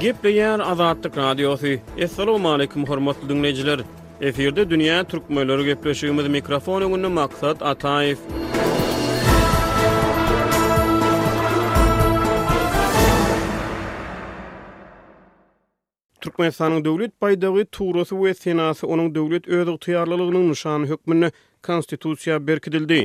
Gepleyen 0.00 0.58
Azadlık 0.58 1.16
Radyosu. 1.16 1.66
Assalamu 2.04 2.50
alaykum 2.52 2.86
hormatly 2.86 3.28
dinleyijiler. 3.28 3.80
Eferde 4.20 4.62
dünýä 4.70 4.98
türkmenleri 5.10 5.62
gepleşýümiz 5.70 6.28
mikrofon 6.28 6.82
öňünde 6.82 7.08
maksat 7.18 7.58
Ataýew. 7.62 8.18
Türkmenistanyň 16.20 16.84
döwlet 16.84 17.12
baýdagy 17.22 17.64
turasy 17.72 18.14
we 18.22 18.34
senasy 18.34 18.86
onuň 18.86 19.14
döwlet 19.14 19.48
öz 19.48 19.68
ygtyýarlylygynyň 19.74 20.48
nyşany 20.54 20.86
hökmünde 20.90 21.30
konstitusiýa 21.66 22.38
berkidildi. 22.46 22.98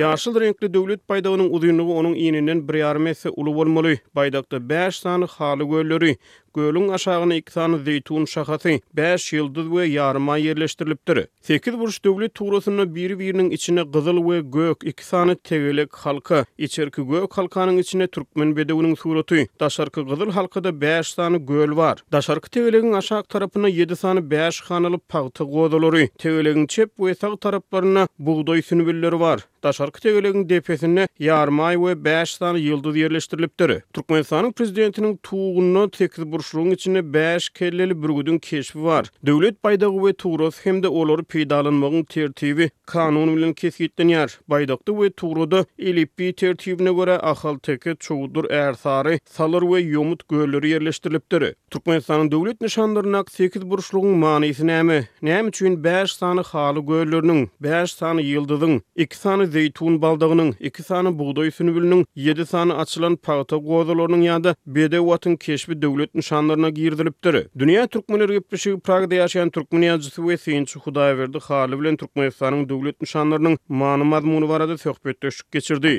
Ýaşyl 0.00 0.38
renkli 0.42 0.70
döwlet 0.74 1.02
baýdagynyň 1.10 1.50
uzunlygy 1.58 1.96
onuň 2.00 2.16
ýeninden 2.26 2.62
1,5 2.70 3.02
metr 3.08 3.34
uly 3.34 3.54
bolmaly. 3.60 3.94
Baýdakda 4.20 4.60
5 4.72 5.02
sany 5.02 5.28
haly 5.38 5.66
göllüri, 5.72 6.14
gölün 6.60 6.88
aşağına 6.88 7.34
iki 7.34 7.54
tane 7.54 7.78
zeytun 7.78 8.24
şahatı, 8.24 8.68
5 8.96 9.32
yıldız 9.32 9.70
ve 9.72 9.86
yarıma 9.86 10.36
yerleştirilipdir. 10.36 11.18
8 11.42 11.78
burç 11.78 12.04
dövlü 12.04 12.28
tuğrasının 12.28 12.88
bir 12.94 13.08
içine 13.52 13.82
kızıl 13.92 14.18
ve 14.30 14.36
gök 14.58 14.78
iki 14.90 15.04
tane 15.10 15.34
tegelek 15.34 15.92
halka, 16.06 16.38
içerki 16.58 17.02
gök 17.08 17.32
halkanın 17.38 17.78
içine 17.78 18.06
Türkmen 18.06 18.50
bedevinin 18.56 18.94
suratı, 18.94 19.36
daşarkı 19.60 20.00
kızıl 20.08 20.30
halkada 20.38 20.80
5 20.80 21.14
tane 21.14 21.38
göl 21.38 21.76
var. 21.76 21.96
Daşarkı 22.12 22.50
tegelekin 22.50 22.92
aşağı 22.92 23.22
tarafına 23.32 23.68
7 23.68 23.96
tane 23.96 24.22
5 24.30 24.60
hanalı 24.70 24.98
pahtı 25.12 25.44
gozuları, 25.44 26.08
tegelekin 26.18 26.66
çep 26.66 26.90
ve 27.00 27.14
sağ 27.14 27.36
taraflarına 27.36 28.02
buğday 28.18 28.62
sünübilleri 28.62 29.20
var. 29.20 29.40
Daşarkı 29.62 30.00
tegelekin 30.00 30.48
depesine 30.48 31.04
yarmay 31.18 31.74
ve 31.80 32.04
5 32.04 32.38
tane 32.38 32.58
yıldız 32.58 32.96
yerleştirilipdir. 32.96 33.72
Türkmenistan'ın 33.92 34.52
prezidentinin 34.52 35.16
tuğunu 35.16 35.90
8 35.98 36.32
burç 36.32 36.47
boşluğun 36.48 36.70
içine 36.70 36.98
bäş 36.98 37.52
kelleli 37.52 38.02
bürgüdün 38.02 38.38
keşfi 38.38 38.84
bar. 38.84 39.10
Döwlet 39.26 39.64
baýdagy 39.64 39.98
we 39.98 40.12
tugrus 40.12 40.66
hemde 40.66 40.88
olary 40.88 41.22
peýdalanmagyň 41.22 42.06
tertibi 42.14 42.70
kanun 42.86 43.36
bilen 43.36 43.50
kesgitlenýär. 43.50 44.38
Baýdakda 44.50 44.92
we 44.96 45.10
tugruda 45.10 45.64
elipi 45.78 46.32
tertibine 46.32 46.88
görä 46.90 47.18
ahal 47.22 47.58
teke 47.58 47.94
çowdur 48.00 48.44
ärsary, 48.50 49.18
salar 49.24 49.60
we 49.60 49.80
yomut 49.80 50.28
gölleri 50.28 50.66
ýerleşdirilipdir. 50.76 51.54
Türkmenistanyň 51.70 52.30
döwlet 52.32 52.60
nişanlaryna 52.60 53.24
8 53.30 53.62
burçlugyň 53.62 54.14
manysy 54.14 54.62
näme? 54.66 55.04
Näme 55.22 55.48
üçin 55.48 55.84
5 55.84 56.10
sany 56.12 56.42
haly 56.42 56.78
gölleriniň, 56.80 57.48
5 57.60 57.92
sany 57.92 58.22
ýyldyzyň, 58.22 58.80
2 58.96 59.16
sany 59.16 59.46
zeytun 59.46 60.02
baldağının, 60.02 60.56
2 60.60 60.82
sany 60.82 61.18
buğday 61.18 61.50
sünübülünün, 61.50 62.06
7 62.14 62.46
sany 62.46 62.72
açılan 62.72 63.16
pağıta 63.16 63.56
gozalarının 63.56 64.20
yada 64.20 64.56
bedevatın 64.66 65.36
keşfi 65.36 65.82
devlet 65.82 66.14
şanlarına 66.28 66.70
girdilipdir. 66.70 67.46
Dünya 67.58 67.84
türkmenleri 67.92 68.32
gepleşik 68.36 68.84
Pragada 68.84 69.14
ýaşaýan 69.20 69.50
türkmen 69.56 69.86
ýazgysy 69.88 70.20
we 70.26 70.36
synçy 70.44 70.76
Hudaýberdi 70.86 71.40
Halil 71.48 71.80
bilen 71.82 71.96
türkmen 72.02 72.28
ýazgysynyň 72.28 72.68
döwlet 72.72 73.00
nişanlarynyň 73.06 73.58
manymat 73.80 74.12
mazmuny 74.24 74.48
barada 74.54 74.78
söhbetleşip 74.84 75.52
geçirdi. 75.58 75.94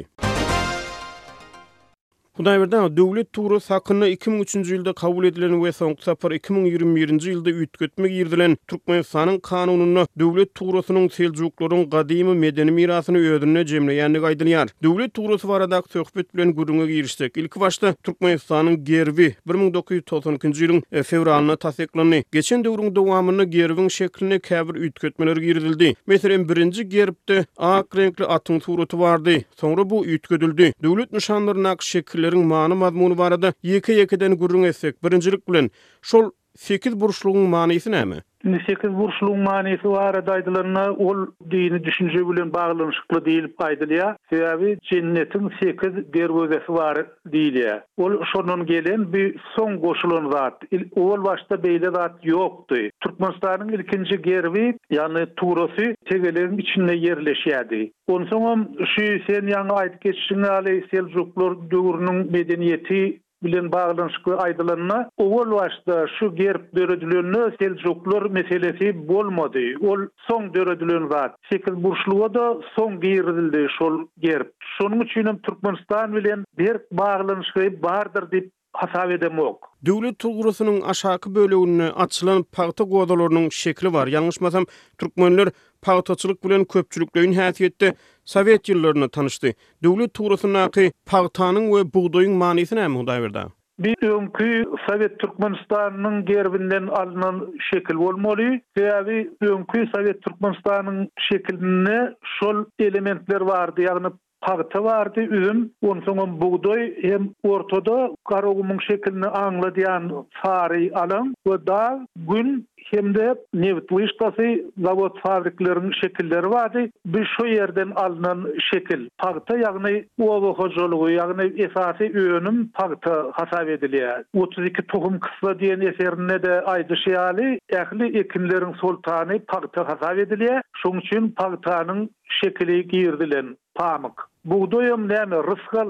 Hudaý 2.40 2.59
berden 2.59 2.98
döwlet 2.98 3.28
tuwry 3.34 3.59
sakyny 3.62 4.06
2003-nji 4.16 4.72
ýylda 4.78 4.94
kabul 4.95 5.26
edilen 5.28 5.54
we 5.59 5.72
soňky 5.76 6.04
sapar 6.06 6.32
2021-nji 6.38 7.28
ýylda 7.34 7.52
ýetgetmek 7.52 8.14
ýerdilen 8.16 8.54
Türkmenistanyň 8.72 9.40
kanunyny 9.44 10.06
döwlet 10.16 10.54
tuwrysynyň 10.56 11.10
seljuklaryň 11.12 11.84
gadymy 11.92 12.36
medeni 12.40 12.72
mirasyny 12.72 13.20
öwredilmegine 13.20 13.72
jemlenýändigi 13.82 14.26
aýdylýar. 14.30 14.72
Döwlet 14.84 15.12
tuwrysy 15.20 15.48
barada 15.52 15.82
söhbet 15.92 16.32
bilen 16.36 16.54
gürrüňe 16.56 16.86
girişdik. 16.88 17.36
Ilki 17.38 17.60
başda 17.60 17.92
Türkmenistanyň 18.08 18.80
gerwi 18.88 19.36
1992-nji 19.48 20.61
ýylyň 20.70 20.80
e, 20.95 21.04
fevralyna 21.04 21.60
täsdiklenýär. 21.60 22.23
Geçen 22.32 22.64
döwrüň 22.64 22.95
dowamyny 22.95 23.49
gerwiň 23.52 23.89
şeklini 23.92 24.39
käbir 24.39 24.80
ýetgetmeler 24.88 25.44
girdildi. 25.44 25.92
Meselen 26.08 26.48
birinji 26.49 26.88
gerpde 26.89 27.44
ak 27.58 27.92
renkli 27.99 28.26
atyň 28.26 28.64
suraty 28.64 28.95
bardy. 28.99 29.38
Soňra 29.60 29.89
bu 29.89 30.05
ýetgedildi. 30.05 30.72
Döwlet 30.83 31.60
ak 31.76 31.82
şekil 31.83 32.29
gürüng 32.30 32.45
maany 32.52 32.73
madmunu 32.84 33.16
barada 33.17 33.54
2 33.64 34.02
2 34.02 34.38
gürrüň 34.42 34.64
etsek 34.70 35.04
birinçilik 35.04 35.48
bilen 35.50 35.70
şol 36.12 36.32
8 36.66 36.94
burçlugyň 37.02 37.48
manysyny 37.58 38.02
aýdyp 38.04 38.29
Nesekiz 38.44 38.98
burçluğun 38.98 39.39
manisi 39.39 39.89
var 39.89 40.16
adaydılarına 40.16 40.94
ol 40.94 41.26
dini 41.52 41.83
düşünce 41.83 42.17
bülün 42.27 42.54
bağlanışıklı 42.54 43.26
değil 43.26 43.48
paydılıya. 43.58 44.17
Sebabı 44.30 44.77
cennetin 44.83 45.52
sekiz 45.64 46.14
derbözesi 46.14 46.73
var 46.73 47.05
değil 47.26 47.66
Ol 47.98 48.11
şonun 48.33 48.66
gelen 48.66 49.14
bir 49.14 49.39
son 49.55 49.78
koşulun 49.78 50.32
zat. 50.32 50.64
Ol 50.95 51.23
başta 51.23 51.64
beyle 51.64 51.86
zat 51.95 52.26
yoktu. 52.26 52.76
Türkmenistan'ın 53.02 53.70
ilkinci 53.70 54.22
gerbi 54.22 54.78
yani 54.89 55.26
Turası 55.36 55.95
tevelerin 56.05 56.58
içinde 56.58 56.95
yerleşiyordu. 56.95 57.76
Onsonom 58.08 58.67
şu 58.95 59.02
sen 59.28 59.48
yanga 59.48 59.76
ait 59.76 59.99
keçişini 59.99 60.48
alay 60.48 60.83
seljuklar 60.92 61.72
dörünün 61.72 62.32
medeniyeti 62.32 63.20
bilen 63.44 63.72
baglanyşyk 63.72 64.27
aydylanma 64.38 65.10
owol 65.17 65.52
başda 65.52 66.05
şu 66.20 66.36
gerp 66.36 66.76
döredilenni 66.76 67.55
seljuklar 67.60 68.22
meselesi 68.22 69.08
bolmady 69.08 69.67
ol 69.89 70.00
soň 70.30 70.54
döredilen 70.54 71.02
wagt 71.14 71.36
şekil 71.54 71.83
burşluwda 71.83 72.45
soň 72.78 73.02
giyirildi 73.02 73.67
şol 73.80 73.95
gerp 74.22 74.52
şonu 74.78 75.04
üçin 75.04 75.38
Türkmenistan 75.45 76.16
bilen 76.16 76.45
bir 76.58 76.78
baglanyşyk 76.92 77.83
bardyr 77.83 78.32
dip 78.32 78.52
hasap 78.73 79.11
edemok 79.11 79.70
Döwlet 79.86 80.20
tugrusynyň 80.23 80.83
aşaky 80.86 81.36
bölegini 81.36 81.83
açylan 82.04 82.42
paýta 82.55 82.83
gowdalarynyň 82.92 83.52
şekli 83.52 83.94
bar 83.94 84.08
ýalňyşmasam 84.08 84.66
türkmenler 84.98 85.48
pagtaçylyk 85.86 86.44
bilen 86.45 86.66
köpçülüklüğün 86.73 87.34
häsiýetde 87.40 87.94
Sowet 88.30 88.70
ýyllaryny 88.70 89.08
tanışdy. 89.17 89.50
Döwlet 89.84 90.14
turasynaky 90.17 90.90
pagtanyň 91.12 91.66
we 91.76 91.82
buğdaýyň 91.95 92.34
manysyny 92.44 92.82
hem 92.82 92.95
hudaý 92.95 93.22
berdi. 93.23 93.44
Bir 93.80 93.95
ki 94.38 94.50
Sowet 94.88 95.20
Türkmenistanynyň 95.20 96.26
gerbinden 96.26 96.88
alynan 96.88 97.38
şekil 97.73 97.95
bolmaly, 98.04 98.60
täbi 98.78 99.17
bilýän 99.42 99.64
ki 99.73 99.80
Sowet 99.95 100.22
Türkmenistanynyň 100.23 101.08
şekilinde 101.32 102.00
şol 102.40 102.66
elementler 102.80 103.48
bardy, 103.48 103.82
ýagny 103.90 104.11
Tarta 104.45 104.83
vardı 104.83 105.20
üm, 105.22 105.72
onun 105.82 106.02
on 106.17 106.42
buğday 106.42 106.94
hem 107.04 107.30
ortada 107.44 108.10
qaroğumun 108.30 108.80
şeklini 108.88 109.27
anla 109.27 109.76
diyan 109.76 110.26
fari 110.44 110.92
alan 110.95 111.36
ve 111.48 111.67
da 111.67 112.08
gün 112.16 112.66
hemde 112.78 113.20
de 113.20 113.36
nevtlıştası 113.54 114.64
zavod 114.83 115.20
fabriklerin 115.22 115.92
şekilleri 116.02 116.49
vardı. 116.49 116.89
Bir 117.05 117.30
şu 117.39 117.45
yerden 117.48 117.92
alınan 117.95 118.48
şekil. 118.73 119.08
Tarta 119.17 119.58
yani 119.58 120.05
oğlu 120.20 120.54
hocalığı 120.55 121.11
yani 121.11 121.54
esasi 121.61 122.04
üyönüm 122.04 122.67
tarta 122.73 123.32
hasab 123.33 123.67
ediliyor. 123.67 124.23
32 124.36 124.82
tohum 124.88 125.20
kısla 125.20 125.60
diyen 125.60 125.82
eserine 125.82 126.44
de 126.44 126.61
aydı 126.61 126.98
şey 126.98 127.14
hali 127.14 127.60
ehli 127.70 128.19
ekimlerin 128.19 128.74
sultani 128.74 129.42
tarta 129.48 129.88
hasab 129.89 130.18
ediliyor. 130.18 130.62
Şunçün 130.83 131.30
tarta'nın 131.38 132.10
şekili 132.44 132.88
giyirdilen. 132.88 133.56
pamuk. 133.80 134.28
Buğday 134.45 134.90
hem 134.92 135.10
de 135.10 135.16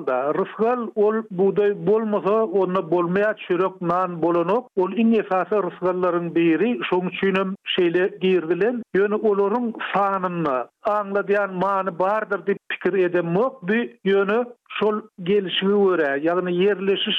da. 0.08 0.34
Rızkal 0.34 0.80
ol 0.96 1.16
buğday 1.32 1.86
bulmasa 1.88 2.34
onu 2.44 2.92
bulmaya 2.92 3.36
çürük 3.48 3.82
nan 3.82 4.22
bulunuk. 4.22 4.68
Ol 4.78 4.92
in 4.92 5.12
esası 5.14 5.56
rızkalların 5.72 6.36
biri 6.36 6.80
şun 6.90 7.12
çünüm 7.22 7.56
şeyle 7.66 8.18
girdilen. 8.22 8.82
Yönü 8.94 9.16
olurun 9.16 9.74
sanını 9.94 10.68
anla 10.84 11.28
diyan 11.28 11.54
manı 11.54 12.00
bardır 12.00 12.46
dip 12.48 12.58
pikir 12.70 12.94
edem 12.94 13.36
Bu 13.36 13.62
yönü 14.04 14.46
şol 14.70 15.02
gelişimi 15.24 15.74
vore. 15.74 16.20
Yani 16.24 16.56
yerleşiş 16.64 17.16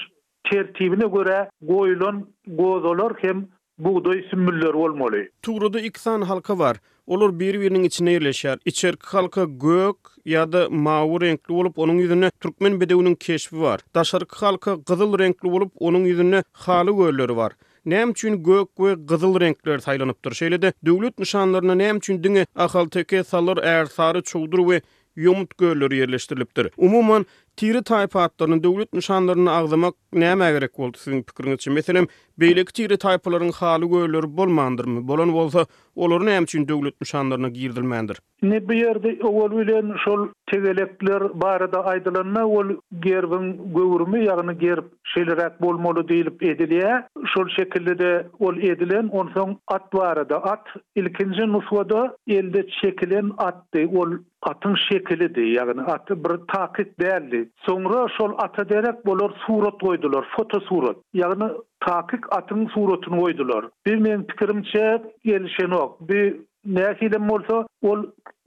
tertibini 0.51 1.07
vore. 1.13 1.51
Goylon 1.63 2.29
gozolar 2.47 3.13
hem 3.23 3.49
buğday 3.79 4.27
simüller 4.31 4.75
olmalı. 4.75 5.27
Tuğru'da 5.43 5.81
iki 5.81 6.05
tane 6.05 6.25
halka 6.25 6.59
var. 6.59 6.77
Olur 7.11 7.41
bir 7.41 7.61
birinin 7.61 7.83
içine 7.85 8.13
yerleşer. 8.13 8.59
İçerki 8.65 9.07
halka 9.07 9.45
gök 9.45 9.97
ya 10.25 10.53
da 10.53 10.69
mavi 10.71 11.21
renkli 11.21 11.53
olup 11.55 11.79
onun 11.79 11.99
yüzüne 11.99 12.31
Türkmen 12.41 12.81
bedewinin 12.81 13.15
keşfi 13.15 13.61
var. 13.61 13.81
Daşarkı 13.95 14.47
halka 14.47 14.83
qızıl 14.85 15.19
renkli 15.19 15.49
olup 15.49 15.73
onun 15.79 16.05
yüzüne 16.05 16.43
xali 16.55 16.97
görleri 16.97 17.37
var. 17.37 17.53
Näme 17.87 18.11
üçin 18.13 18.43
gök 18.43 18.69
we 18.77 18.97
qızıl 19.09 19.41
renkler 19.41 19.81
taylanyp 19.81 20.25
dur? 20.25 20.33
Şeýle 20.33 20.63
de 20.63 20.73
döwlet 20.87 21.19
nişanlaryna 21.19 21.73
näme 21.75 21.97
üçin 21.99 22.23
diňe 22.25 22.47
ahal 22.57 22.87
teke 22.89 23.25
salar, 23.25 23.57
ärsary 23.57 24.23
çuwdur 24.23 24.59
we 24.59 24.81
yumut 25.17 25.59
görleri 25.59 25.97
yerleşdirilipdir. 25.97 26.67
Umumyň 26.67 27.25
tiri 27.61 27.83
taýpatlaryny 27.85 28.63
döwlet 28.63 28.93
nişanlaryny 28.97 29.51
agdamak 29.53 29.95
näme 30.23 30.47
gerek 30.53 30.79
boldy 30.79 30.99
siziň 31.03 31.19
pikiriňizçe? 31.29 31.71
Meselem, 31.75 32.07
beýlek 32.41 32.73
tiri 32.79 32.97
taýpalaryň 33.03 33.53
haly 33.61 33.85
göýleri 33.93 34.31
bolmandyrmy? 34.39 35.03
Bolan 35.09 35.33
bolsa, 35.35 35.67
olary 35.97 36.25
näme 36.31 36.49
üçin 36.49 36.65
döwlet 36.69 36.97
nişanlaryna 37.05 37.49
girdilmändir? 37.49 38.17
Ne 38.43 38.61
bir 38.69 38.77
ýerde 38.87 39.11
owol 39.31 39.51
bilen 39.59 39.93
şol 40.05 40.25
tegelekler 40.53 41.23
barada 41.43 41.83
aýdylanma, 41.93 42.45
ol 42.61 42.69
gerbin 43.09 43.45
göwürmi, 43.77 44.23
ýagny 44.31 44.57
gerip 44.63 44.89
şeýlerek 45.15 45.61
bolmaly 45.61 46.01
diýilip 46.15 46.41
edilýä. 46.55 47.03
Şol 47.35 47.49
şekilde 47.59 47.99
de 47.99 48.27
ol 48.39 48.57
edilen, 48.73 49.13
onsoň 49.23 49.55
at 49.69 49.93
barada 49.93 50.41
at 50.55 50.65
ilkinji 50.97 51.51
nuswada 51.53 52.17
elde 52.27 52.67
çekilen 52.83 53.31
atdi, 53.39 53.87
ol 53.93 54.11
atın 54.43 54.75
şekilidir. 54.89 55.45
Yani 55.47 55.83
atı 55.83 56.25
bir 56.25 56.37
takit 56.55 57.01
değerli. 57.01 57.50
Sonra 57.57 58.09
şol 58.19 58.33
ata 58.39 58.69
derek 58.69 59.07
bolor 59.07 59.31
surat 59.47 59.79
koydular, 59.81 60.29
foto 60.37 60.61
surat. 60.61 60.97
Yani 61.13 61.45
takik 61.81 62.33
atın 62.37 62.67
suratını 62.69 63.21
koydular. 63.21 63.67
Bir 63.87 63.97
men 63.97 64.27
pikirimçe 64.27 65.03
gelişen 65.25 65.71
ok. 65.71 66.09
Bir 66.09 66.41
Näsiden 66.65 67.29
bolsa 67.29 67.65
ol 67.83 68.01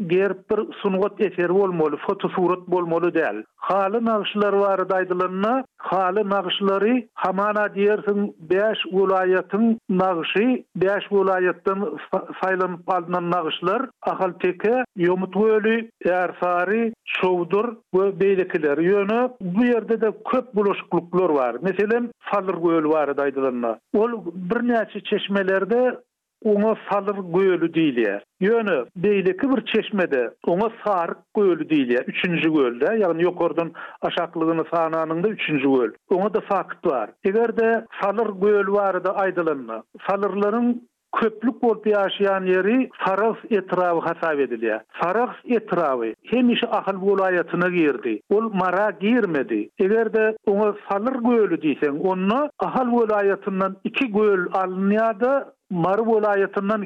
ger 0.10 0.34
bir 0.52 0.60
sunugat 0.82 1.22
eser 1.22 1.50
bolmaly, 1.54 1.98
foto 2.06 2.30
surat 2.36 2.68
bolmaly 2.68 3.14
däl. 3.16 3.42
Xaly 3.68 4.00
nagşylar 4.08 4.54
bar 4.64 4.84
daydylanna, 4.90 5.54
xaly 5.88 6.24
nagşylary 6.34 6.94
hamana 7.24 7.64
diýersin 7.78 8.30
5 8.52 8.86
vilayatyň 8.94 9.66
nagşy, 10.04 10.46
5 10.86 11.12
vilayatdan 11.12 11.80
saýlanyp 12.40 12.94
aldynan 12.96 13.32
nagşylar, 13.32 13.88
ahal 14.06 14.32
teke, 14.46 14.76
Ýomutgöly, 15.00 15.76
Ersary, 16.06 16.84
Çowdur 17.18 17.72
we 17.94 18.06
beýlekiler 18.24 18.78
ýöne 18.90 19.22
bu 19.42 19.60
ýerde 19.72 20.02
de 20.02 20.12
köp 20.32 20.54
buluşukluklar 20.56 21.30
bar. 21.36 21.56
Meselem 21.70 22.12
Salyrgöl 22.32 22.90
bar 22.94 23.18
daydylanna. 23.18 23.78
Ol 23.98 24.12
birnäçe 24.50 25.04
çeşmelerde 25.04 25.98
Ona 26.46 26.76
salır 26.92 27.16
göylü 27.34 27.74
değiller. 27.74 28.24
Yönü 28.40 28.86
beyleki 28.96 29.50
bir 29.50 29.66
çeşmede 29.66 30.30
ona 30.48 30.70
sarık 30.86 31.18
göylü 31.36 31.64
3 31.64 32.08
Üçüncü 32.08 32.54
gölde 32.54 32.98
yani 33.00 33.24
yokordun 33.24 33.74
aşaklığını 34.02 34.64
sağınanın 34.74 35.24
da 35.24 35.28
üçüncü 35.30 35.64
göl. 35.76 35.92
Ona 36.10 36.34
da 36.34 36.42
fakt 36.42 36.86
var. 36.88 37.10
Eğer 37.24 37.58
de 37.58 37.86
göl 38.42 38.68
var 38.74 39.04
da 39.04 39.16
aydılanma. 39.16 39.84
Salırların 40.10 40.82
köplük 41.20 41.56
orta 41.64 41.90
yaşayan 41.90 42.46
yeri 42.46 42.90
Faraks 42.94 43.40
etrafı 43.50 44.00
hasap 44.00 44.40
edilir. 44.40 44.78
Faraks 44.92 45.36
etrafı 45.46 46.14
hem 46.24 46.50
işi 46.50 46.68
akıl 46.68 47.18
girdi. 47.74 48.20
Ol 48.30 48.52
mara 48.54 48.90
girmedi. 49.02 49.70
Eğer 49.80 50.14
de 50.14 50.38
ona 50.46 50.76
salır 50.92 51.16
göğülü 51.16 51.62
diysen 51.62 51.98
onunla 52.04 52.50
akıl 52.60 52.92
bulayatından 52.92 53.76
iki 53.84 54.12
göl 54.12 54.46
alınıyordu. 54.54 55.46
Mar 55.70 56.00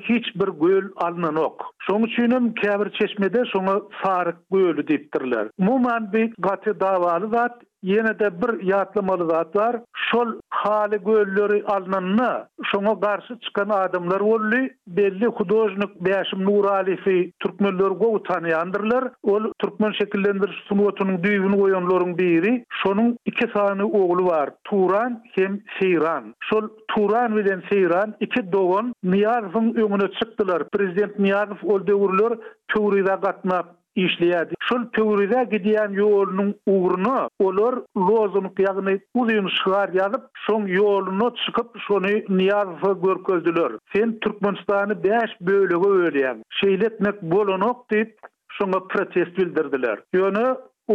hiç 0.10 0.26
bir 0.36 0.68
göl 0.68 0.86
alınan 0.96 1.36
ok. 1.36 1.64
Şonu 1.88 2.08
çünüm 2.16 2.54
kemir 2.54 2.90
çeşmede 2.92 3.44
sonra 3.46 3.82
sarık 4.04 4.36
göğülü 4.52 4.88
diptirler. 4.88 5.48
Muman 5.60 6.14
bir 6.14 6.34
katı 6.42 6.80
davalı 6.80 7.30
zat 7.36 7.58
Yenide 7.84 8.42
bir 8.42 8.64
yatlamalı 8.64 9.28
zat 9.30 9.56
var. 9.56 9.76
şol 10.12 10.28
hali 10.50 10.98
gölleri 11.06 11.64
alnanna 11.66 12.48
şoňa 12.72 12.96
garşy 13.02 13.34
çykan 13.46 13.70
adamlar 13.70 14.20
bolly 14.20 14.62
belli 14.88 15.26
hudojnyk 15.26 15.92
bäşim 16.06 16.46
nur 16.46 16.66
alifi 16.66 17.32
türkmenler 17.40 17.92
go 18.04 18.14
utanyandyrlar 18.14 19.04
ol 19.24 19.44
türkmen 19.60 19.92
şekillendiriş 19.92 20.56
sunuwatynyň 20.70 21.18
düýbüni 21.26 21.58
goýanlaryň 21.64 22.18
biri 22.18 22.54
şonuň 22.84 23.16
iki 23.26 23.46
sany 23.56 23.82
ogly 23.84 24.26
bar 24.28 24.50
Turan 24.64 25.24
hem 25.36 25.60
Seyran 25.80 26.36
şol 26.50 26.64
Turan 26.88 27.36
bilen 27.36 27.64
Seyran 27.70 28.16
iki 28.20 28.52
dogon 28.52 28.94
Niyazow 29.04 29.68
öňüne 29.84 30.08
çykdylar 30.20 30.70
prezident 30.70 31.20
Niyazow 31.20 31.74
ol 31.74 31.80
töwrüde 31.86 32.42
Turida 32.68 33.14
gatnap 33.16 33.66
işleýär 33.98 34.57
Şol 34.68 34.84
töwrüde 34.96 35.42
gidiýän 35.52 35.94
ýolunyň 35.98 36.48
ugruny 36.72 37.12
olar 37.48 37.76
lozuny 38.08 38.50
ýagny 38.64 38.96
uzyň 39.22 39.48
şahar 39.60 39.94
ýalyp 40.00 40.26
şoň 40.48 40.66
ýoluna 40.80 41.28
çykyp 41.44 41.70
şonu 41.86 42.12
niýaz 42.40 42.72
we 42.82 42.92
görkezdiler. 43.06 43.72
Sen 43.96 44.18
Türkmenistany 44.26 44.96
5 45.06 45.38
bölüge 45.52 45.78
bölýän. 45.86 46.44
Şeýletmek 46.60 47.22
bolanok 47.36 47.86
diýip 47.96 48.12
şoňa 48.60 48.80
protest 48.96 49.34
bildirdiler. 49.40 50.04
Ýöne 50.20 50.46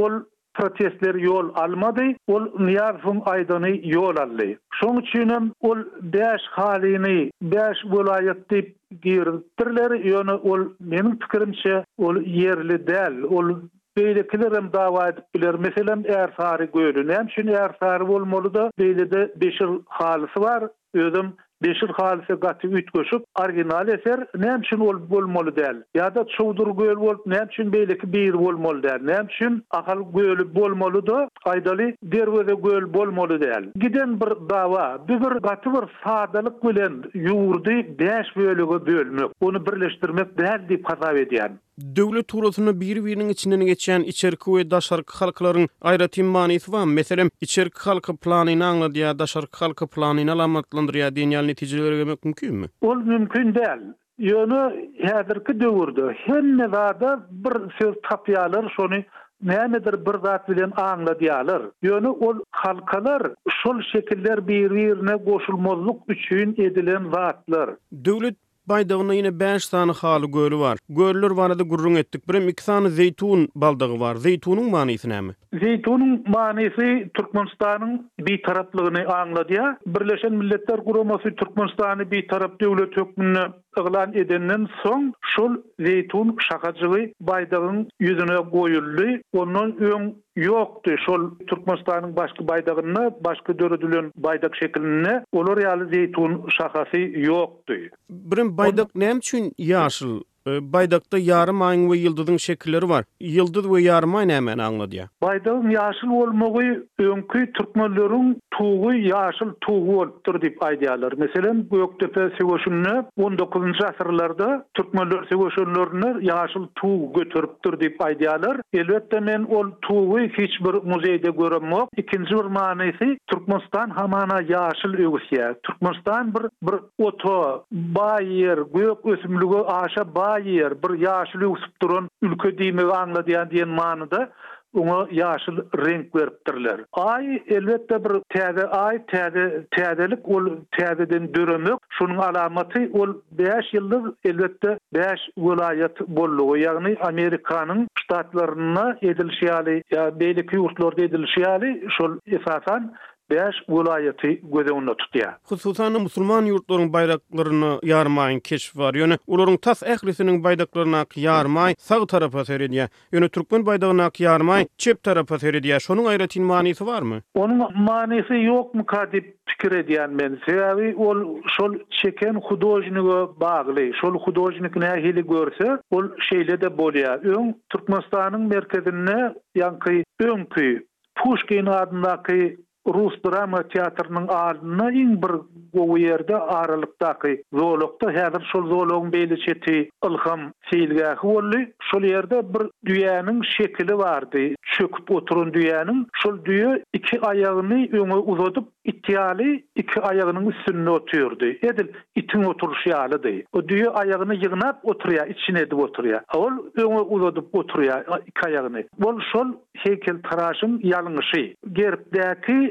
ol 0.03 0.15
protestler 0.55 1.15
yol 1.15 1.51
almadı. 1.55 2.03
Ol 2.27 2.43
Niyarfum 2.59 3.23
aydany 3.27 3.81
yol 3.85 4.17
aldı. 4.17 4.45
Şun 4.81 4.97
üçün 4.97 5.53
ol 5.61 5.79
beş 6.03 6.41
halini 6.51 7.31
beş 7.43 7.77
vilayet 7.85 8.51
dip 8.51 8.75
girdirler. 9.03 9.91
Yönü 9.91 10.33
ol 10.33 10.61
benim 10.81 11.19
fikrimçe 11.19 11.85
ol 11.99 12.17
yerli 12.21 12.87
del. 12.87 13.23
Ol 13.23 13.57
Beylikilerim 13.97 14.69
dava 14.73 15.09
edip 15.09 15.35
bilir. 15.35 15.55
Meselem 15.55 16.03
Ersari 16.09 16.69
gölü. 16.75 17.09
Nem 17.09 17.31
şimdi 17.31 17.53
Ersari 17.53 18.03
olmalı 18.03 18.55
da 18.55 18.71
Beylide 18.79 19.33
Beşir 19.37 19.67
halisi 19.87 20.41
var. 20.41 20.65
Ödüm 20.95 21.33
beşil 21.63 21.89
halise 21.93 22.35
gati 22.35 22.67
üt 22.67 22.91
köşüp 22.93 23.23
orijinal 23.41 23.89
eser 23.89 24.19
üçin 24.61 24.81
ol 24.89 24.97
bolmaly 25.11 25.53
däl 25.59 25.77
ýa 25.99 26.09
da 26.15 26.23
çowdur 26.37 26.71
göl 26.81 26.97
bolup 26.97 27.21
üçin 27.51 27.73
beýleki 27.75 28.07
bir 28.13 28.33
bolmaly 28.43 28.83
däl 28.87 29.01
üçin 29.31 29.63
ahal 29.71 30.01
gölü 30.17 30.45
bolmaly 30.55 31.07
da 31.11 31.19
aýdaly 31.53 31.89
derwede 32.17 32.55
göl 32.67 32.85
bolmaly 32.95 33.39
däl 33.45 33.65
giden 33.85 34.21
bir 34.21 34.33
dawa 34.55 34.89
bir 35.09 35.19
bir 35.21 35.35
bir 35.75 35.85
sadalyk 36.05 36.57
bilen 36.65 36.95
ýurdy 37.29 37.77
5 37.99 38.37
bölüge 38.37 38.87
bölmek 38.87 39.31
onu 39.41 39.67
birleşdirmek 39.67 40.39
däl 40.43 40.61
diýip 40.69 40.85
hasap 40.93 41.17
edýär 41.27 41.51
Döwlet 41.97 42.29
turatyny 42.29 42.81
bir-biriniň 42.81 43.29
içinden 43.29 43.61
geçen 43.67 44.03
içerki 44.13 44.45
we 44.55 44.71
daşarky 44.71 45.13
halklaryň 45.19 45.65
aýratyn 45.91 46.23
manysy 46.37 46.73
bar. 46.73 46.85
Meselem, 46.99 47.29
içerki 47.41 47.81
halky 47.85 48.13
planyny 48.17 48.63
aňladýa, 48.71 49.19
daşarky 49.19 49.59
halky 49.65 49.87
planyny 49.95 50.31
alamatlandyrýa 50.35 51.09
diýen 51.17 51.47
netijeler 51.49 51.93
gömek 51.93 52.25
mümkinmi? 52.25 52.67
Ol 52.81 52.97
mümkin 53.13 53.55
däl. 53.55 53.81
Ýöne 54.19 54.63
häzirki 55.09 55.61
döwürde 55.61 56.15
hem 56.27 56.47
näwada 56.59 57.11
bir 57.31 57.55
söz 57.83 57.95
tapýarlar, 57.97 58.71
şonu 58.77 59.01
Nämedir 59.43 59.97
bir 60.07 60.19
zat 60.25 60.49
bilen 60.49 60.71
aňladýarlar. 60.71 61.63
Ýöne 61.83 62.09
ol 62.09 62.37
halkalar 62.51 63.23
şol 63.51 63.83
şekiller 63.93 64.49
bir-birine 64.49 65.15
goşulmazlyk 65.17 65.97
üçin 66.09 66.53
edilen 66.59 67.03
wagtlar. 67.03 67.71
Döwlet 68.05 68.37
onu 68.71 69.15
yine 69.15 69.41
5 69.41 69.69
tane 69.69 69.93
halı 69.93 70.27
gölü 70.27 70.59
var. 70.59 70.79
Göller 70.89 71.31
var 71.31 71.59
da 71.59 71.63
gurrun 71.63 71.95
ettik. 71.95 72.29
Birim 72.29 72.49
2 72.49 72.67
tane 72.67 72.89
zeytun 72.89 73.49
baldağı 73.55 74.01
var. 74.01 74.15
Zeytunun 74.17 74.71
manisi 74.71 75.09
ne 75.09 75.21
mi? 75.21 75.33
Zeytunun 75.63 76.25
manisi 76.29 77.11
Türkmenistan'ın 77.15 78.11
bir 78.21 78.43
taraflığını 78.43 79.15
anladı 79.17 79.53
ya. 79.53 79.79
Birleşen 79.87 80.33
Milletler 80.35 80.85
Kuruması 80.85 81.31
Türkmenistan'ı 81.37 82.11
bir 82.11 82.29
taraf 82.29 82.51
devlet 82.61 82.97
hükmünü 82.97 83.53
ıglan 83.79 84.13
edenden 84.15 84.69
soň 84.83 85.13
şol 85.35 85.53
zeytun 85.87 86.37
şahajygy 86.47 87.03
baýdagyň 87.31 87.79
ýüzüne 88.07 88.37
goýuldy. 88.55 89.09
Onuň 89.43 89.71
öň 89.91 90.03
ýokdy 90.47 90.97
şol 91.05 91.23
Türkmenistanyň 91.51 92.15
başga 92.17 92.45
baýdagyna, 92.53 93.05
başga 93.29 93.59
döredilen 93.59 94.13
baýdak 94.27 94.57
şekiline, 94.63 95.15
olar 95.33 95.57
ýaly 95.65 95.89
zeytun 95.95 96.33
şahasy 96.59 97.03
ýokdy. 97.27 97.79
Birin 98.11 98.53
baýdak 98.61 98.91
näme 98.95 99.19
üçin 99.23 99.51
ýaşyl? 99.71 100.23
Baydakda 100.47 101.19
yarım 101.19 101.63
ayın 101.63 101.91
ve 101.91 101.97
yıldızın 101.97 102.37
şekilleri 102.37 102.89
var. 102.89 103.05
Yıldız 103.21 103.73
ve 103.73 103.81
yarım 103.83 104.15
ayın 104.15 104.29
hemen 104.29 104.59
anladı 104.59 104.97
ya. 104.97 105.05
Baydağın 105.23 105.71
yaşıl 105.71 106.09
olmağı 106.09 106.83
önkü 106.99 107.53
Türkmenlerin 107.53 108.39
tuğu 108.51 108.95
yaşıl 108.95 109.53
tuğu 109.61 110.01
olptur 110.01 110.41
deyip 110.41 110.65
aydiyalar. 110.65 111.13
Mesela 111.17 111.55
bu 111.71 111.95
sivoşunlu 112.41 113.05
19. 113.19 113.63
asırlarda 113.85 114.65
Türkmenler 114.75 115.25
sivoşunlarını 115.33 116.25
yaşıl 116.25 116.67
tuğu 116.75 117.13
götürüptür 117.17 117.81
deyip 117.81 118.05
aydiyalar. 118.05 118.61
Elbette 118.73 119.21
men 119.21 119.43
ol 119.43 119.67
tuğu 119.83 120.21
hiç 120.21 120.61
bir 120.65 120.75
muzeyde 120.95 121.31
görmok. 121.31 121.89
İkinci 121.97 122.35
bir 122.35 122.45
manisi 122.45 123.19
Türkmenistan 123.27 123.91
hamana 123.91 124.41
yaşıl 124.49 124.93
ögüsiyy. 124.95 125.55
Türkmenistan 125.63 126.35
bir 126.35 126.43
bir 126.63 126.77
oto, 126.99 127.65
bayir, 127.73 128.59
gök 128.75 129.05
bayir, 129.05 129.65
aşa 129.85 130.15
bayir, 130.15 130.32
yer 130.39 130.71
bir 130.83 130.99
yaşly 130.99 131.47
usup 131.47 131.83
durun, 131.83 132.09
ülke 132.23 132.49
diýmek 132.59 132.97
anla 132.97 133.21
diýen 133.21 133.49
diýen 133.51 133.69
manyda 133.81 134.31
oňa 134.75 135.01
yaşyl 135.11 135.57
reňk 135.85 136.15
beripdirler. 136.15 136.81
Ay 136.93 137.43
elbetde 137.49 138.05
bir 138.05 138.23
täze 138.35 138.67
ay 138.67 138.97
täze 139.07 139.67
täzelik 139.71 140.25
ol 140.29 140.47
täzeden 140.79 141.35
dürümük. 141.35 141.79
şunun 141.99 142.19
alamaty 142.19 142.83
ol 142.93 143.15
5 143.33 143.75
ýyllyk 143.75 144.15
elbetde 144.25 144.79
5 144.95 145.29
welaýat 145.39 146.01
bolluğu 146.09 146.57
ýagny 146.59 146.97
Amerikanyň 147.09 147.87
ştatlaryna 147.99 148.91
edilşýäli 149.03 149.77
ýa-da 149.93 150.21
beýleki 150.25 150.57
ýurtlarda 150.63 151.03
edilşýäli 151.11 151.91
şol 151.99 152.13
esasan 152.27 152.93
beş 153.31 153.55
vilayeti 153.69 154.41
gözünde 154.43 154.95
tutuya. 154.99 155.39
Hususan 155.45 155.93
musulman 156.03 156.45
yurtların 156.45 156.93
bayraklarını 156.93 157.81
yarmayın 157.83 158.41
keş 158.41 158.77
var. 158.77 158.95
Yani 158.95 159.17
onların 159.27 159.57
tas 159.57 159.83
ehlisinin 159.83 160.45
bayraklarına 160.45 161.05
yarmay 161.17 161.75
sağ 161.79 162.07
tarafa 162.07 162.45
seriye. 162.45 162.89
Yani 163.13 163.29
Türkmen 163.29 163.67
bayrağına 163.67 164.11
yarmay 164.19 164.67
çep 164.79 165.03
tarafa 165.03 165.39
seriye. 165.39 165.77
Şonuň 165.83 166.07
aýratyn 166.13 166.41
manisi 166.43 166.87
var 166.87 167.03
mı? 167.03 167.17
Onun 167.35 167.79
manisi 167.83 168.35
yok 168.35 168.75
mu 168.75 168.87
kadip 168.87 169.37
fikir 169.47 169.73
men. 170.07 170.39
Sevi 170.47 170.95
ol 170.97 171.41
şol 171.57 171.75
çeken 171.91 172.35
hudojnı 172.35 173.03
bağlı. 173.41 173.95
Şol 174.01 174.15
hudojnı 174.15 174.71
ne 174.77 174.87
hili 175.03 175.27
görse 175.27 175.79
ol 175.91 176.05
şeyle 176.31 176.61
de 176.61 176.79
bolya. 176.79 177.17
Ön 177.23 177.59
Türkmenistan'ın 177.69 178.41
merkezine 178.41 179.35
yankı 179.55 179.93
ön 180.21 180.45
Pushkin 180.47 180.87
Puşkin 181.15 181.67
adındaki 181.67 182.59
Rus 182.87 183.15
drama 183.27 183.63
teatrının 183.69 184.29
ardına 184.29 184.93
in 184.93 185.23
bir 185.23 185.31
o 185.79 185.97
yerde 185.99 186.37
aralıktaki 186.37 187.43
zoologta 187.55 188.13
hazır 188.15 188.43
şol 188.53 188.69
zoologun 188.69 189.13
beyli 189.13 189.41
çeti 189.41 189.91
ilham 190.11 190.53
seyilge 190.73 191.05
huolli 191.17 191.73
şol 191.93 192.03
yerde 192.03 192.55
bir 192.55 192.63
düyanın 192.95 193.43
şekili 193.43 193.99
vardı 193.99 194.39
çöküp 194.63 195.11
oturun 195.11 195.55
düyanın 195.55 196.07
şol 196.15 196.45
düyü 196.45 196.83
iki 196.93 197.21
ayağını 197.21 198.01
uzatıp 198.17 198.65
ihtiyali 198.85 199.65
iki 199.77 200.01
ayağının 200.01 200.51
üstünde 200.51 200.91
oturuyordu. 200.91 201.45
Edil 201.45 201.89
itin 202.17 202.43
oturuşu 202.45 202.95
hali 202.95 203.45
O 203.53 203.69
düğü 203.69 203.89
ayağını 203.89 204.35
yığınıp 204.35 204.77
oturuyor, 204.83 205.27
içine 205.27 205.59
edip 205.61 205.75
oturuyor. 205.79 206.21
O 206.37 206.39
ol 206.39 206.53
öne 206.77 206.85
uzadıp 207.01 207.55
oturuyor 207.55 208.05
iki 208.27 208.47
ayağını. 208.47 208.85
ol 209.05 209.21
şol 209.33 209.47
heykel 209.77 210.23
taraşın 210.23 210.81
yalınışı. 210.83 211.55
Gerb 211.73 212.17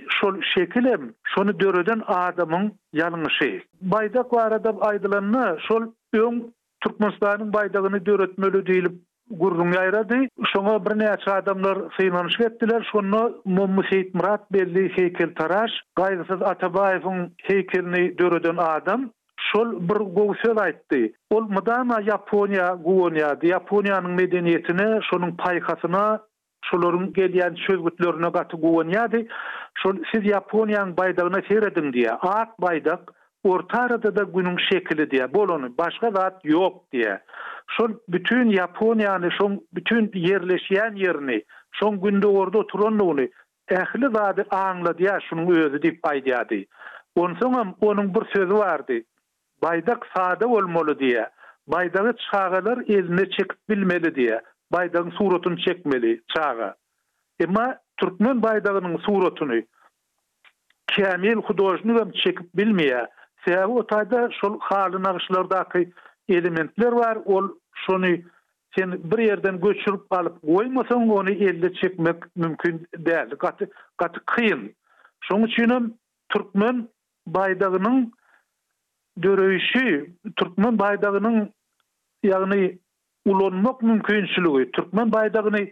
şol 0.10 0.42
şekilim, 0.42 1.14
şonu 1.36 1.60
dörüden 1.60 2.02
adamın 2.08 2.72
yalınışı. 2.94 3.62
Baydak 3.82 4.34
var 4.34 4.52
adam 4.52 4.78
aydılanını, 4.82 5.58
şol 5.68 5.82
ön 6.14 6.54
Türkmenistan'ın 6.84 7.54
baydağını 7.54 8.06
dörötmeli 8.06 8.66
değilim. 8.66 9.02
gurrum 9.32 9.74
yayradı. 9.74 10.16
Şonu 10.54 10.86
bir 10.86 11.00
neçe 11.00 11.32
adamlar 11.32 11.78
sıynanış 11.98 12.38
getdiler. 12.38 12.90
Şonu 12.92 13.42
Mumu 13.46 13.84
Seyit 13.92 14.16
Murat 14.16 14.52
belli 14.54 14.92
heykel 14.98 15.34
taraş, 15.36 15.72
Gayrısız 15.96 16.42
Atabayev'in 16.42 17.34
heykelini 17.44 18.18
dörüden 18.18 18.58
adam. 18.58 19.10
Şol 19.56 19.72
bir 19.90 19.96
gogusel 19.96 20.52
aýtdy. 20.66 21.12
Ol 21.30 21.42
mıdana 21.44 22.04
Japonya 22.04 22.78
guonyadı. 22.86 23.48
Japonya'nın 23.48 24.12
medeniyetini, 24.12 25.00
şonun 25.12 25.32
paykasını, 25.36 26.20
şolaryň 26.66 27.14
gelýän 27.14 27.56
çözgütlörünü 27.56 28.32
gatı 28.32 28.58
guonyadı. 28.58 29.22
Şol 29.76 29.94
siz 30.14 30.24
Japonya'nın 30.24 30.98
baydağına 30.98 31.42
seyredin 31.50 31.94
diye. 31.94 32.12
Ak 32.12 32.62
baydağ. 32.62 33.00
Orta 33.44 33.82
arada 33.82 34.16
da 34.16 34.24
günün 34.24 34.58
şekili 34.72 35.12
diye. 35.12 35.34
Bolonu. 35.34 35.78
Başka 35.78 36.12
zat 36.12 36.42
yok 36.46 36.74
diye. 36.92 37.20
şu 37.78 38.02
bütün 38.10 38.52
Japonya'nı, 38.52 39.30
şol 39.32 39.52
bütün 39.74 40.12
yerleşen 40.14 40.96
yerini, 40.96 41.44
şol 41.72 41.96
günde 42.04 42.28
orada 42.28 42.58
oturanlığını 42.58 43.30
ehli 43.70 44.06
zadı 44.16 44.46
anladı 44.52 45.04
ya 45.04 45.20
şunun 45.30 45.48
özü 45.56 45.82
deyip 45.82 46.04
baydiyadı. 46.04 46.56
Onsun 47.16 47.76
onun 47.82 48.14
bir 48.14 48.26
sözü 48.36 48.54
vardı. 48.54 48.94
Baydak 49.64 50.06
sade 50.16 50.46
olmalı 50.46 51.00
diye. 51.00 51.30
Baydağı 51.68 52.14
çağalar 52.32 52.78
elini 52.78 53.30
çekip 53.32 53.70
bilmeli 53.70 54.16
diye. 54.16 54.42
Baydağın 54.72 55.10
suratını 55.12 55.58
çekmeli 55.58 56.22
çağa. 56.36 56.76
Ama 57.48 57.78
Türkmen 57.98 58.44
baydağının 58.44 58.98
suratını 58.98 59.64
Kamil 60.96 61.34
Hudojnu 61.36 62.00
hem 62.00 62.12
çekip 62.12 62.54
bilmeye. 62.58 63.08
Sebebi 63.46 63.66
o 63.68 63.88
tayda 63.88 64.30
şol 64.42 64.60
halı 64.60 65.04
nağışlardaki 65.04 65.92
elementler 66.30 66.92
var. 66.92 67.18
Ol 67.26 67.50
şonu 67.86 68.08
sen 68.78 68.92
bir 69.12 69.18
yerden 69.18 69.62
göçürüp 69.62 70.02
alıp 70.14 70.42
koymasan 70.42 71.10
onu 71.10 71.32
elde 71.32 71.74
çekmek 71.74 72.36
mümkün 72.36 72.88
değil. 72.98 73.30
Katı 73.30 73.70
katı 73.98 74.20
kıyın. 74.26 74.74
Şonu 75.22 75.50
çünüm 75.50 75.94
Türkmen 76.30 76.88
baydağının 77.28 78.14
döröüşü, 79.24 80.12
Türkmen 80.36 80.80
baydağının 80.80 81.54
yani 82.24 82.78
ulanmak 83.26 83.82
mümkünçülüğü, 83.82 84.72
Türkmen 84.72 85.12
baydağını 85.12 85.68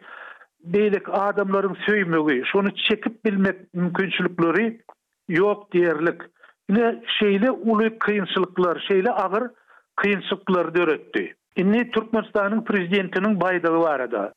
beylik 0.63 1.09
adamların 1.09 1.77
söymüğü, 1.85 2.45
şonu 2.45 2.67
çekip 2.75 3.25
bilmek 3.25 3.73
mümkünçülükleri 3.73 4.81
yok 5.27 5.71
diyerlik. 5.71 6.21
Ne 6.69 7.03
şeyle 7.19 7.51
ulu 7.51 7.99
kıyınçılıklar, 7.99 8.85
şeyle 8.87 9.11
ağır 9.11 9.51
kıyınçılıklar 9.95 10.75
dörettiği. 10.75 11.38
Inni 11.59 11.91
Türkmenistan'ın 11.91 12.63
prezidentinin 12.63 13.41
baydalı 13.41 13.79
var 13.79 14.11
da. 14.11 14.33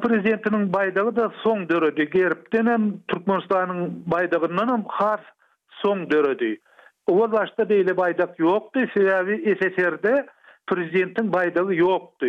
prezidentinin 0.00 0.72
baydalı 0.72 1.16
da 1.16 1.32
son 1.44 1.68
dörödü. 1.68 2.04
Gerip 2.10 2.52
denem 2.52 2.94
Türkmenistan'ın 3.08 4.02
baydalından 4.06 4.84
hem 4.88 5.18
son 5.68 6.10
dörödü. 6.10 6.56
O 7.06 7.32
başta 7.32 7.68
deyle 7.68 7.96
baydak 7.96 8.38
yoktu. 8.38 8.80
Sebebi 8.94 9.56
SSR'de 9.56 10.26
prezidentin 10.66 11.32
baydalı 11.32 11.74
yoktu. 11.74 12.26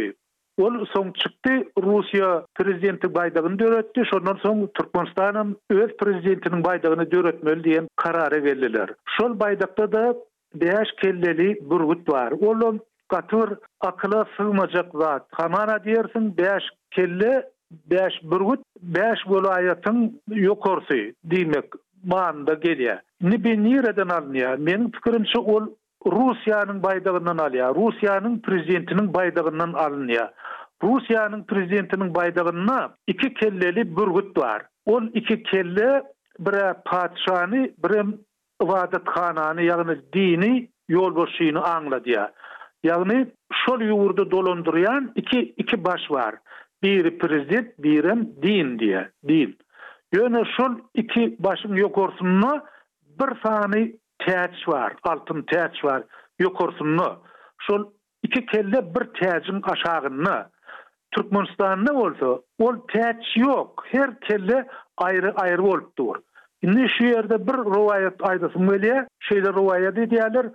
Ol 0.62 0.74
son 0.94 1.12
çıktı 1.12 1.52
Rusya 1.84 2.46
prezidenti 2.56 3.14
baydalını 3.16 3.60
dörötti. 3.60 4.04
Şondan 4.12 4.38
son 4.44 4.70
Türkmenistan'ın 4.74 5.58
öz 5.70 5.98
prezidentinin 5.98 6.64
baydalını 6.64 7.12
dörötmeli 7.12 7.64
diyen 7.64 7.88
kararı 7.96 8.44
verliler. 8.44 8.90
Şol 9.20 9.40
baydakta 9.40 9.92
da 9.92 10.16
5 10.56 10.72
kelleli 11.02 11.70
burgut 11.70 12.10
var. 12.10 12.32
Olum 12.32 12.80
katır 13.10 13.58
akla 13.82 14.26
sığmacak 14.38 14.86
zat. 14.94 15.30
Kamara 15.32 15.84
diyersin 15.84 16.38
5 16.38 16.64
kelle 16.92 17.46
5 17.90 18.14
burgut 18.24 18.60
5 18.82 19.04
velayetin 19.30 20.22
yok 20.28 20.66
orsi 20.68 21.14
demek 21.24 21.66
manda 22.04 22.54
gelye. 22.54 23.02
Ni 23.22 23.44
bi 23.44 23.64
nireden 23.64 24.08
alnya? 24.10 24.56
Menin 24.60 24.92
pikirimçe 24.92 25.40
ol 25.40 25.68
Rusiyanın 26.06 26.84
baydağından 26.84 27.38
alya. 27.38 27.70
Rusiyanın 27.76 28.40
prezidentinin 28.40 29.14
baydağından 29.14 29.74
alnya. 29.74 30.34
Rusiyanın 30.84 31.44
prezidentinin 31.44 32.16
baydağına 32.16 32.90
iki 33.08 33.34
kelleli 33.34 33.96
burgut 33.96 34.38
var. 34.38 34.62
Ol 34.86 35.04
iki 35.14 35.44
kelle 35.44 36.04
bir 36.40 36.54
patşani, 36.86 37.72
bir 37.90 38.16
ibadet 38.66 39.04
khanani, 39.06 39.66
yani 39.66 39.98
dini 40.14 40.70
yol 40.90 41.16
boşuyunu 41.16 41.68
anladiya. 41.68 42.32
Yani 42.84 43.28
şol 43.66 43.82
yuvurdu 43.82 44.32
dolonduryan 44.32 45.12
iki, 45.16 45.40
iki 45.40 45.84
baş 45.84 46.02
var. 46.12 46.36
Biri 46.84 47.18
prezid, 47.18 47.66
biri 47.80 48.14
din 48.42 48.80
diye. 48.80 49.10
Din. 49.28 49.58
Yöne 50.14 50.44
şol 50.58 50.72
iki 50.94 51.36
başın 51.40 51.74
yok 51.76 51.98
orsununu 51.98 52.64
bir 53.20 53.38
sani 53.44 53.96
teac 54.20 54.54
var. 54.68 54.94
Altın 55.04 55.42
teac 55.42 55.74
var. 55.84 56.04
Yok 56.40 56.62
orsununu. 56.62 57.20
Şol 57.62 57.86
iki 58.24 58.46
kelle 58.46 58.96
bir 58.96 59.20
teacin 59.22 59.62
aşağını. 59.62 60.50
Türkmenistan'ı 61.12 62.00
olsa 62.00 62.42
ol 62.60 62.76
teac 62.94 63.20
yok. 63.36 63.84
Her 63.88 64.20
kelle 64.20 64.68
ayrı 64.98 65.34
ayrı 65.36 65.64
olptur. 65.64 66.16
Indi 66.62 66.88
şu 66.98 67.04
yerde 67.04 67.48
bir 67.48 67.54
rovayet 67.54 68.14
aydasın 68.22 68.68
böyle. 68.68 69.08
Şeyde 69.20 69.54
rovayet 69.54 69.98
ediyyler. 69.98 70.46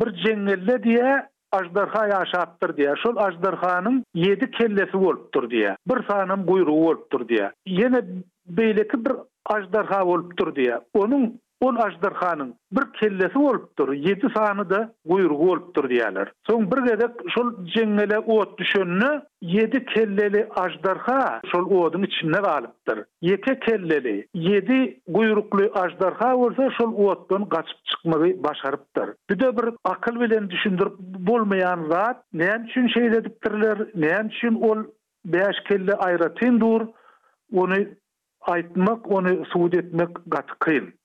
Bir 0.00 0.24
cengelle 0.24 0.82
diye 0.82 1.31
ajdarha 1.52 2.06
yaşatdır 2.08 2.76
diye. 2.76 2.94
Şol 3.02 3.16
ajdarhanın 3.16 4.04
7 4.14 4.50
kellesi 4.50 4.92
bolupdur 4.92 5.50
diye. 5.50 5.76
Bir 5.86 6.04
sanım 6.08 6.46
quyruğu 6.46 6.72
bolupdur 6.82 7.28
diye. 7.28 7.52
Yene 7.66 8.02
beyleki 8.46 9.04
bir 9.04 9.12
ajdarha 9.46 10.06
bolupdur 10.06 10.54
diye. 10.54 10.80
Onun 10.94 11.40
on 11.62 11.74
ajdarhanın 11.76 12.54
bir 12.72 12.92
kellesi 13.00 13.38
olupdur, 13.38 13.92
yedi 13.92 14.26
sahanı 14.36 14.70
da 14.70 14.92
kuyruğu 15.10 15.38
olupdur 15.52 15.90
diyalar. 15.90 16.32
Son 16.46 16.70
bir 16.70 16.78
gedek 16.92 17.10
şol 17.34 17.64
cengele 17.74 18.18
ot 18.18 18.58
düşönünü, 18.58 19.22
yedi 19.40 19.84
kelleli 19.86 20.48
ajdarha 20.56 21.40
şol 21.52 21.70
odun 21.70 22.02
içinde 22.02 22.42
kalıptır. 22.42 23.04
Yete 23.20 23.58
kelleli, 23.60 24.26
yedi 24.34 25.00
kuyruklu 25.14 25.70
ajdarha 25.74 26.36
olsa 26.36 26.68
şol 26.80 26.92
otdan 26.94 27.48
kaçıp 27.48 27.76
çıkmayı 27.84 28.42
başarıptır. 28.44 29.10
Bide 29.30 29.56
bir 29.56 29.74
akıl 29.84 30.20
bilen 30.20 30.50
düşündürüp 30.50 30.98
bulmayan 30.98 31.88
zat, 31.90 32.16
neyen 32.32 32.64
için 32.70 32.86
şey 32.88 33.12
dediktirler, 33.12 33.78
neyen 33.94 34.54
ol 34.54 34.78
beş 35.24 35.56
kelle 35.68 35.94
ayratin 35.94 36.60
onu 37.54 37.74
aytmak, 38.40 39.10
onu 39.10 39.44
suud 39.52 39.72
etmek 39.72 40.08
gatı 40.26 41.01